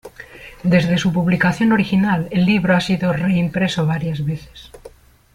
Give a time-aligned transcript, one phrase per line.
[0.63, 4.71] Desde su publicación original, el libro ha sido reimpreso varias veces.